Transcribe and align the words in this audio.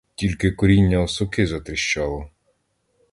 Тільки 0.15 0.51
коріння 0.51 0.99
осоки 1.01 1.47
затріщало. 1.47 2.29